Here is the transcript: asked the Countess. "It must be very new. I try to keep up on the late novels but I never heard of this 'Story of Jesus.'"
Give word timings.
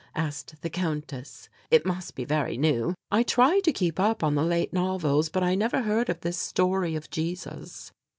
asked 0.15 0.59
the 0.63 0.69
Countess. 0.71 1.47
"It 1.69 1.85
must 1.85 2.15
be 2.15 2.25
very 2.25 2.57
new. 2.57 2.95
I 3.11 3.21
try 3.21 3.59
to 3.59 3.71
keep 3.71 3.99
up 3.99 4.23
on 4.23 4.33
the 4.33 4.41
late 4.43 4.73
novels 4.73 5.29
but 5.29 5.43
I 5.43 5.53
never 5.53 5.83
heard 5.83 6.09
of 6.09 6.21
this 6.21 6.39
'Story 6.39 6.95
of 6.95 7.11
Jesus.'" 7.11 7.91